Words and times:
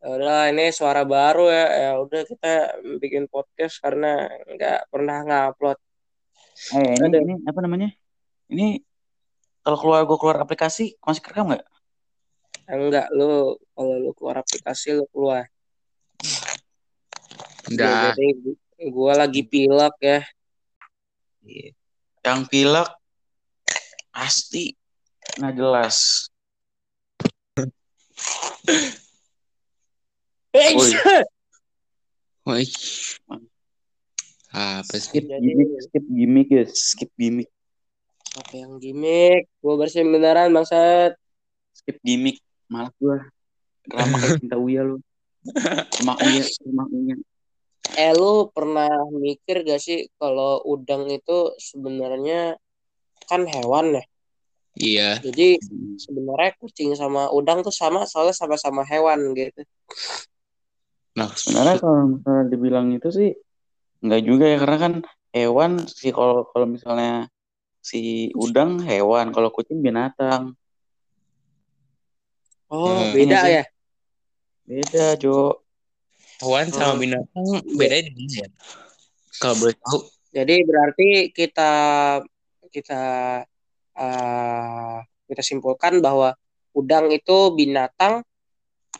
Udah 0.00 0.48
ini 0.48 0.72
suara 0.72 1.04
baru 1.04 1.46
ya 1.52 1.66
ya 1.70 1.90
udah 2.00 2.26
kita 2.26 2.52
bikin 2.98 3.28
podcast 3.30 3.78
karena 3.78 4.26
nggak 4.50 4.90
pernah 4.90 5.22
ngupload 5.22 5.78
Eh, 6.74 6.98
ini, 6.98 7.06
Ada. 7.08 7.18
ini 7.24 7.34
apa 7.46 7.60
namanya? 7.62 7.88
Ini 8.50 8.82
kalau 9.62 9.78
keluar 9.80 10.02
gue 10.04 10.18
keluar 10.18 10.42
aplikasi 10.42 10.98
masih 11.00 11.22
kerekam 11.22 11.54
nggak? 11.54 11.64
enggak 12.70 13.06
lu 13.14 13.58
kalau 13.74 13.94
lu 13.98 14.10
keluar 14.14 14.42
aplikasi 14.42 14.94
lu 14.98 15.06
keluar 15.10 15.46
Enggak. 17.66 18.14
jadi 18.14 18.54
gua 18.94 19.12
lagi 19.26 19.42
pilek 19.42 19.94
ya 19.98 20.22
Iya. 21.44 21.72
Yang 22.20 22.40
pilek 22.52 22.88
pasti 24.10 24.74
nggak 25.38 25.54
jelas. 25.56 25.96
Woi. 30.50 30.90
Woi. 32.46 32.64
Apa 34.50 34.94
sih? 34.98 35.14
Skip 35.14 35.24
Jadi- 35.30 35.46
gimmick, 35.46 35.70
skip 35.86 36.04
gimmick 36.10 36.48
guys, 36.50 36.72
skip 36.74 37.10
gimmick, 37.14 37.50
apa 38.34 38.52
yang 38.58 38.82
gimmick 38.82 39.46
gua 39.62 39.78
bersihin 39.78 40.10
beneran 40.10 40.50
bangsat 40.50 41.14
skip 41.70 42.02
gimmick. 42.02 42.42
Malah 42.66 42.90
gua 42.98 43.22
drama 43.86 44.18
kayak 44.18 44.38
cinta 44.42 44.58
Uya 44.58 44.82
lu. 44.82 44.98
Rumah 46.02 46.16
Uya, 46.18 46.44
rumah 46.66 46.86
Uya. 46.90 47.16
Eh 47.98 48.12
lu 48.14 48.48
pernah 48.54 48.90
mikir 49.10 49.62
gak 49.66 49.80
sih 49.82 50.06
kalau 50.20 50.62
udang 50.66 51.08
itu 51.10 51.54
sebenarnya 51.58 52.58
kan 53.26 53.46
hewan 53.46 53.98
ya 53.98 54.04
Iya. 54.78 55.10
jadi 55.20 55.58
sebenarnya 55.98 56.54
kucing 56.62 56.94
sama 56.94 57.28
udang 57.34 57.60
tuh 57.66 57.74
sama 57.74 58.06
soalnya 58.06 58.36
sama-sama 58.36 58.82
hewan 58.86 59.34
gitu 59.34 59.62
Nah, 61.10 61.26
Sebenarnya 61.34 61.76
kalau 61.82 62.16
misalnya 62.16 62.44
dibilang 62.48 62.86
itu 62.94 63.08
sih 63.10 63.30
nggak 64.00 64.22
juga 64.24 64.46
ya 64.48 64.56
karena 64.62 64.78
kan 64.78 64.92
hewan 65.34 65.72
sih 65.84 66.14
kalau 66.14 66.46
kalau 66.48 66.64
misalnya 66.70 67.28
si 67.82 68.30
udang 68.32 68.80
hewan, 68.80 69.34
kalau 69.34 69.50
kucing 69.52 69.82
binatang. 69.82 70.54
oh 72.70 73.10
Hmm, 73.10 73.12
beda 73.12 73.36
iya 73.42 73.60
ya 73.60 73.64
Beda, 74.64 75.18
Jo. 75.18 75.66
Hewan 76.40 76.66
sama 76.72 76.96
binatang 76.96 77.46
bedanya 77.76 78.08
di 78.08 78.12
mana 78.16 78.34
ya? 78.44 78.48
Kalau 79.40 79.54
boleh 79.60 79.76
tahu, 79.76 79.98
Jadi 80.30 80.54
berarti 80.62 81.08
kita 81.34 81.72
kita 82.70 83.02
eh, 83.98 84.96
kita 85.30 85.42
simpulkan 85.42 85.98
bahwa 86.02 86.34
udang 86.74 87.10
itu 87.10 87.54
binatang, 87.54 88.22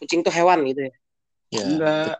kucing 0.00 0.24
itu 0.24 0.30
hewan 0.32 0.64
gitu 0.68 0.88
ya. 0.88 0.94
ya. 1.52 1.64
Enggak. 1.68 2.16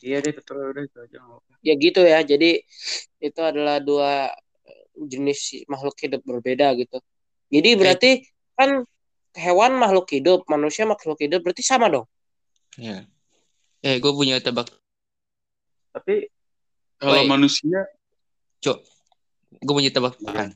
Iya 0.00 0.16
deh, 0.24 0.32
betul 0.32 0.56
udah 0.62 0.82
itu 0.86 0.98
aja. 0.98 1.18
Ya 1.60 1.74
gitu 1.76 2.00
ya. 2.00 2.24
Jadi 2.24 2.64
itu 3.20 3.40
adalah 3.44 3.82
dua 3.82 4.32
jenis 4.96 5.64
makhluk 5.68 5.96
hidup 6.00 6.22
berbeda 6.24 6.72
gitu. 6.78 6.98
Jadi 7.50 7.70
berarti 7.76 8.10
kan 8.54 8.84
hewan 9.34 9.76
makhluk 9.76 10.06
hidup, 10.10 10.46
manusia 10.46 10.86
makhluk 10.86 11.18
hidup 11.20 11.42
berarti 11.42 11.62
sama 11.66 11.90
dong. 11.90 12.06
Ya. 12.78 13.04
Eh, 13.80 13.96
gue 13.96 14.12
punya 14.12 14.36
tebak. 14.44 14.68
Tapi 15.96 16.28
kalau 17.00 17.24
Woi. 17.24 17.32
manusia 17.32 17.88
Cok, 18.60 18.76
gue 19.56 19.74
punya 19.74 19.88
tebakan. 19.88 20.52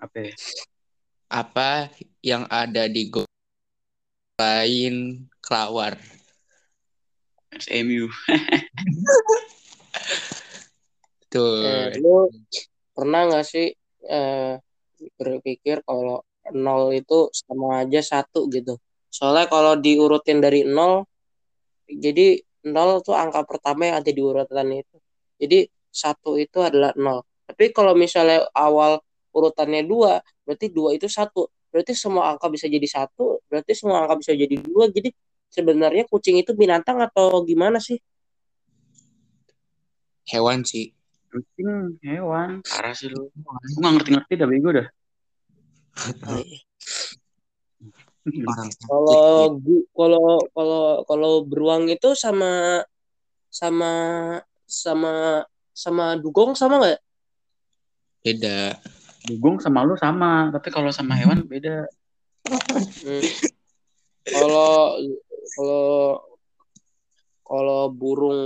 apa 0.00 0.16
ya? 0.16 0.32
Apa 1.28 1.92
yang 2.24 2.48
ada 2.48 2.88
di 2.88 3.12
go 3.12 3.28
lain 4.40 5.28
kelawar? 5.44 6.00
SMU. 7.60 8.08
Tuh. 11.28 11.60
Eh, 11.60 12.00
lu 12.00 12.32
pernah 12.96 13.28
nggak 13.28 13.44
sih 13.44 13.68
eh, 14.08 14.56
berpikir 15.20 15.84
kalau 15.84 16.24
nol 16.56 16.96
itu 16.96 17.28
sama 17.36 17.84
aja 17.84 18.00
satu 18.00 18.48
gitu? 18.48 18.80
Soalnya 19.12 19.44
kalau 19.52 19.76
diurutin 19.76 20.40
dari 20.40 20.64
nol, 20.64 21.04
jadi 21.98 22.40
nol 22.68 23.00
tuh 23.00 23.16
angka 23.16 23.42
pertama 23.48 23.88
yang 23.88 23.96
ada 24.04 24.10
di 24.12 24.20
urutan 24.20 24.68
itu. 24.70 24.96
Jadi 25.40 25.58
satu 25.90 26.36
itu 26.36 26.60
adalah 26.60 26.92
nol. 26.94 27.24
Tapi 27.48 27.74
kalau 27.74 27.96
misalnya 27.98 28.46
awal 28.54 29.02
urutannya 29.34 29.82
dua, 29.82 30.22
berarti 30.46 30.70
dua 30.70 30.94
itu 30.94 31.10
satu. 31.10 31.50
Berarti 31.70 31.94
semua 31.94 32.34
angka 32.34 32.50
bisa 32.50 32.66
jadi 32.66 32.86
satu, 32.86 33.42
berarti 33.46 33.72
semua 33.74 34.04
angka 34.06 34.18
bisa 34.20 34.32
jadi 34.34 34.56
dua. 34.58 34.90
Jadi 34.90 35.10
sebenarnya 35.50 36.06
kucing 36.06 36.38
itu 36.38 36.54
binatang 36.54 37.02
atau 37.02 37.42
gimana 37.42 37.82
sih? 37.82 37.98
Hewan 40.30 40.62
sih. 40.62 40.94
Kucing 41.30 41.98
hewan. 42.06 42.62
Parah 42.66 42.94
sih 42.94 43.10
lu. 43.10 43.30
Gue 43.34 43.78
nggak 43.82 43.92
ngerti-ngerti 43.98 44.32
dah 44.38 44.48
bego 44.50 44.70
dah. 44.74 44.86
Kalau 48.84 49.56
gu- 49.56 49.88
kalau 49.96 50.44
kalau 50.52 50.84
kalau 51.08 51.32
beruang 51.44 51.88
itu 51.88 52.12
sama 52.12 52.84
sama 53.48 53.92
sama 54.68 55.44
sama 55.72 56.20
dugong 56.20 56.52
sama 56.52 56.78
nggak? 56.80 57.00
beda. 58.20 58.76
Dugong 59.28 59.60
sama 59.60 59.84
lu 59.84 59.96
sama, 60.00 60.48
tapi 60.52 60.68
kalau 60.72 60.92
sama 60.92 61.16
hewan 61.16 61.44
beda. 61.44 61.84
Hmm. 63.04 63.24
Kalau 64.24 64.96
kalau 65.56 65.88
kalau 67.44 67.80
burung 67.92 68.40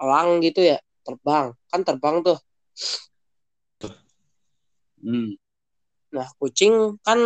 elang 0.00 0.42
gitu 0.42 0.60
ya 0.64 0.80
terbang 1.04 1.52
kan 1.70 1.80
terbang 1.84 2.20
tuh. 2.24 2.38
Hmm. 5.04 5.36
Nah 6.12 6.28
kucing 6.40 6.96
kan 7.04 7.20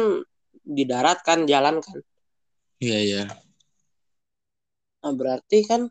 di 0.68 0.84
darat 0.84 1.24
kan 1.24 1.48
jalan 1.48 1.80
kan. 1.80 1.98
Iya, 2.84 2.98
iya. 3.00 3.22
Nah 5.00 5.12
berarti 5.16 5.64
kan 5.64 5.88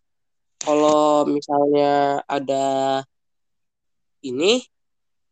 kalau 0.61 1.25
misalnya 1.25 2.21
ada 2.29 3.01
ini, 4.21 4.61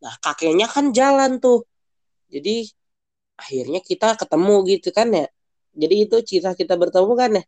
nah 0.01 0.13
kakeknya 0.17 0.65
kan 0.65 0.89
jalan 0.89 1.37
tuh. 1.37 1.61
Jadi 2.33 2.65
akhirnya 3.37 3.79
kita 3.85 4.17
ketemu 4.17 4.55
gitu 4.65 4.89
kan 4.89 5.13
ya. 5.13 5.27
Jadi 5.75 5.95
itu 6.07 6.17
cita 6.25 6.57
kita 6.57 6.73
bertemu 6.73 7.13
kan 7.13 7.31
ya. 7.37 7.43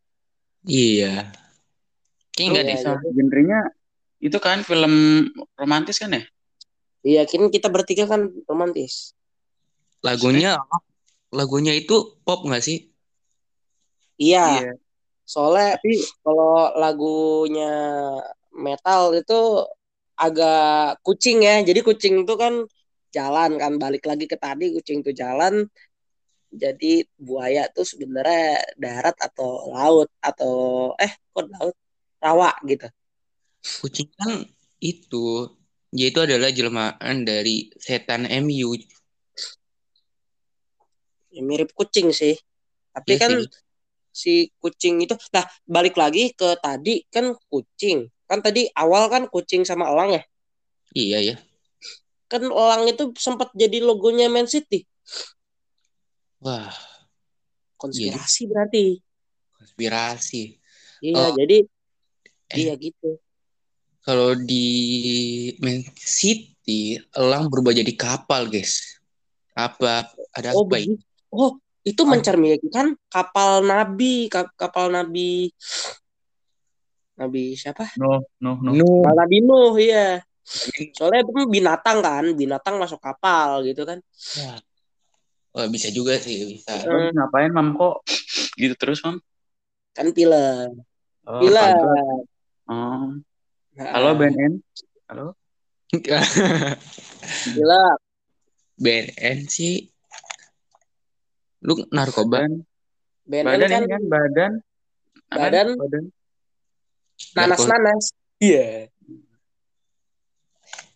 Iya. 0.68 1.14
Kayaknya 2.36 2.50
enggak 2.52 2.64
Iya, 2.64 2.70
deh. 2.70 2.78
Bisa 3.02 3.10
genrenya 3.16 3.60
itu 4.18 4.38
kan 4.38 4.62
film 4.62 4.94
romantis 5.58 5.98
kan 5.98 6.14
ya? 6.14 6.24
Iya, 7.08 7.22
kan 7.24 7.48
kita 7.48 7.72
bertiga 7.72 8.06
kan 8.06 8.30
romantis. 8.46 9.16
Lagunya 10.04 10.60
lagunya 11.36 11.74
itu 11.76 11.94
pop 12.26 12.40
nggak 12.48 12.64
sih? 12.68 12.78
Iya, 14.22 14.40
soalnya 15.34 15.78
Tapi 15.78 15.90
kalau 16.24 16.74
lagunya 16.82 17.66
metal 18.66 19.02
itu 19.20 19.34
agak 20.18 20.98
kucing 21.06 21.38
ya. 21.48 21.62
Jadi 21.68 21.80
kucing 21.88 22.14
itu 22.26 22.34
kan 22.44 22.54
jalan 23.16 23.52
kan 23.62 23.74
balik 23.84 24.04
lagi 24.10 24.26
ke 24.32 24.38
tadi 24.40 24.74
kucing 24.76 24.98
itu 25.06 25.12
jalan. 25.14 25.54
Jadi 26.64 27.06
buaya 27.20 27.68
tuh 27.76 27.86
sebenarnya 27.92 28.64
darat 28.80 29.16
atau 29.28 29.68
laut 29.76 30.10
atau 30.24 30.54
eh 31.04 31.12
kok 31.34 31.46
laut 31.54 31.76
rawa 32.24 32.50
gitu. 32.66 32.88
Kucing 33.82 34.10
kan 34.20 34.32
itu 34.92 35.18
dia 35.96 36.08
itu 36.12 36.20
adalah 36.28 36.50
jelmaan 36.58 37.16
dari 37.30 37.70
setan 37.86 38.26
MU. 38.44 38.74
Ya, 41.38 41.42
mirip 41.46 41.70
kucing 41.78 42.10
sih. 42.10 42.34
Tapi 42.90 43.14
Iya 43.14 43.22
kan 43.22 43.32
sih. 43.38 43.50
si 44.10 44.34
kucing 44.58 45.06
itu 45.06 45.14
nah 45.30 45.46
balik 45.70 45.94
lagi 45.94 46.34
ke 46.34 46.58
tadi 46.58 47.06
kan 47.14 47.38
kucing. 47.46 48.10
Kan 48.26 48.42
tadi 48.42 48.66
awal 48.74 49.08
kan 49.08 49.30
kucing 49.30 49.62
sama 49.62 49.86
elang 49.86 50.18
ya. 50.18 50.24
Iya 50.98 51.18
ya. 51.22 51.36
Kan 52.26 52.50
elang 52.50 52.90
itu 52.90 53.14
sempat 53.16 53.54
jadi 53.54 53.86
logonya 53.86 54.28
Man 54.28 54.50
City. 54.50 54.82
Wah, 56.42 56.74
Konspirasi 57.78 58.50
berarti. 58.50 58.98
konspirasi. 59.54 60.58
Iya, 61.02 61.14
Oh. 61.14 61.34
jadi 61.38 61.66
Eh. 62.50 62.58
iya 62.58 62.74
gitu. 62.78 63.22
Kalau 64.02 64.34
di 64.34 64.66
Man 65.60 65.84
City, 65.94 66.98
elang 67.12 67.50
berubah 67.52 67.74
jadi 67.74 67.90
kapal, 67.94 68.48
guys. 68.48 68.98
Apa? 69.52 70.10
Ada 70.32 70.54
Oh, 70.56 70.64
apa 70.64 70.78
ya? 70.80 70.90
begitu. 70.90 71.04
Oh, 71.34 71.60
itu 71.84 72.02
mencerminkan 72.04 72.96
kapal 73.08 73.64
nabi, 73.64 74.28
ka- 74.28 74.52
kapal 74.56 74.92
nabi 74.92 75.52
Nabi 77.18 77.58
siapa? 77.58 77.98
no 77.98 78.22
no 78.38 78.62
no. 78.62 78.70
No. 78.78 78.86
Kapal 79.02 79.16
Nabi 79.26 79.38
Nuh, 79.42 79.74
iya. 79.82 80.22
Soalnya 80.94 81.26
itu 81.26 81.34
binatang 81.50 82.00
kan, 82.00 82.24
binatang 82.38 82.78
masuk 82.78 83.02
kapal 83.02 83.66
gitu 83.66 83.84
kan. 83.84 84.00
Oh, 85.58 85.66
bisa 85.74 85.90
juga 85.90 86.14
sih, 86.22 86.46
bisa. 86.46 86.78
Eh. 86.78 86.86
Terus 86.86 87.06
ngapain 87.18 87.50
mam 87.50 87.74
kok 87.74 88.06
gitu 88.54 88.78
terus 88.78 89.02
mam? 89.02 89.18
Kan 89.98 90.14
pilek. 90.14 90.78
Oh, 91.26 91.42
Pilek. 91.42 91.58
pantes. 91.58 92.26
Oh. 92.70 93.18
Halo 93.78 94.10
Nah, 94.14 94.18
BNN. 94.22 94.54
Halo. 95.10 95.26
Pilek. 97.50 97.98
BNN 98.78 99.38
sih. 99.50 99.90
Lu 101.66 101.74
narkoba? 101.90 102.46
Badan, 102.46 102.54
BNN 103.28 103.46
badan 103.46 103.70
kan 103.70 103.84
kan 103.86 104.04
badan. 104.08 104.52
Badan. 105.28 105.68
Badan. 105.78 106.06
nanas-nanas. 107.34 108.14
Iya. 108.38 108.94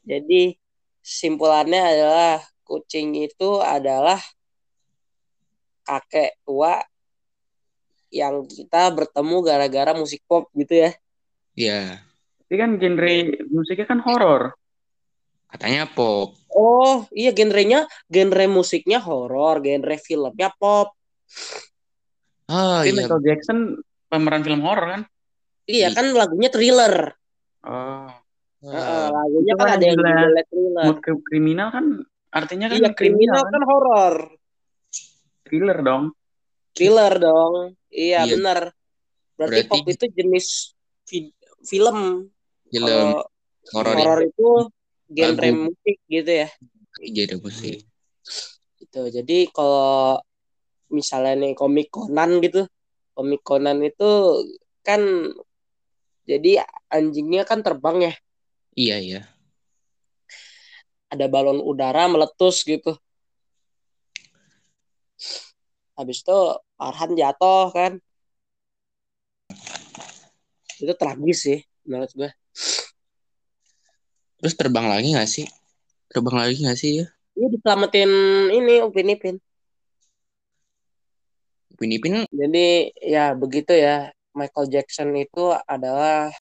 Jadi 0.05 0.57
simpulannya 1.01 1.81
adalah 1.81 2.45
kucing 2.61 3.17
itu 3.17 3.57
adalah 3.61 4.21
kakek 5.81 6.37
tua 6.45 6.77
yang 8.13 8.45
kita 8.45 8.91
bertemu 8.93 9.37
gara-gara 9.41 9.91
musik 9.97 10.21
pop 10.29 10.51
gitu 10.53 10.85
ya. 10.87 10.91
Iya. 11.57 11.81
Tapi 12.45 12.55
kan 12.59 12.71
genre 12.77 13.13
musiknya 13.49 13.87
kan 13.87 13.99
horor. 14.03 14.53
Katanya 15.51 15.87
pop. 15.89 16.40
Oh 16.51 17.07
iya 17.15 17.31
genrenya 17.31 17.87
genre 18.07 18.45
musiknya 18.47 18.99
horor, 18.99 19.63
genre 19.63 19.95
filmnya 19.97 20.51
pop. 20.55 20.91
Oh 22.51 22.79
Tapi 22.83 22.91
iya. 22.91 22.97
Michael 23.07 23.21
Jackson 23.23 23.57
pemeran 24.11 24.43
film 24.43 24.59
horor 24.61 24.85
kan? 24.89 25.01
Iya 25.63 25.95
kan 25.95 26.11
lagunya 26.11 26.51
thriller. 26.51 27.15
Oh. 27.63 28.11
Heeh, 28.61 29.05
lagunya 29.09 29.53
kan 29.55 29.65
kan 29.65 29.75
ada 29.79 29.85
yang 29.87 29.95
judulnya 29.97 30.43
thriller. 30.45 30.83
Mood 30.85 30.97
kri- 30.99 31.23
kriminal 31.25 31.67
kan 31.71 31.85
artinya 32.31 32.65
kan 32.67 32.77
Iya 32.77 32.89
kriminal 32.91 33.41
kan 33.41 33.61
horor. 33.63 34.15
thriller 35.47 35.79
dong. 35.79 36.03
Thriller 36.71 37.13
dong. 37.15 37.53
Iya, 37.87 38.23
Iya. 38.23 38.33
benar. 38.35 38.59
Berarti, 39.35 39.63
Berarti- 39.63 39.69
pop 39.71 39.85
itu 39.87 40.05
jenis 40.11 40.47
fi- 41.03 41.35
film. 41.63 42.27
Film 42.67 42.87
ya. 42.87 43.23
horor 43.71 44.19
itu 44.23 44.47
genre 45.11 45.47
Lagu. 45.51 45.59
musik 45.67 45.97
gitu 46.07 46.31
ya. 46.31 46.47
Jadi 47.01 47.35
musik. 47.39 47.77
Gitu. 48.79 49.01
Jadi 49.11 49.37
kalau 49.51 50.17
misalnya 50.91 51.35
nih 51.47 51.53
komik 51.55 51.91
Conan 51.91 52.39
gitu, 52.39 52.67
komik 53.15 53.41
Conan 53.43 53.79
itu 53.83 54.09
kan 54.81 55.01
jadi 56.25 56.63
anjingnya 56.89 57.43
kan 57.43 57.61
terbang 57.65 58.11
ya, 58.11 58.13
Iya, 58.71 58.97
iya. 59.03 59.21
ada 61.11 61.27
balon 61.27 61.59
udara 61.59 62.07
meletus 62.07 62.63
gitu. 62.63 62.95
Habis 65.99 66.23
itu 66.23 66.39
Farhan 66.79 67.13
jatuh 67.19 67.67
kan. 67.75 67.91
Itu 70.79 70.93
tragis 70.97 71.39
sih 71.45 71.59
menurut 71.85 72.11
gue. 72.15 72.31
Terus 74.41 74.57
terbang 74.57 74.89
lagi 74.89 75.13
gak 75.13 75.29
sih? 75.29 75.45
Terbang 76.09 76.41
lagi 76.41 76.65
gak 76.65 76.73
sih 76.73 77.05
ya? 77.05 77.05
Ini 77.37 77.47
diselamatin 77.53 78.11
ini 78.49 78.81
Upin 78.81 79.13
Ipin. 79.13 79.37
Upin 81.77 81.93
Ipin 81.93 82.25
Jadi 82.33 82.89
ya 83.05 83.37
begitu 83.37 83.77
ya. 83.77 84.09
Michael 84.33 84.71
Jackson 84.71 85.13
itu 85.13 85.53
adalah 85.67 86.31